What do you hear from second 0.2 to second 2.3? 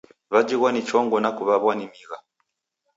Wajighwa ni chongo na kuw'aw'a ni migha.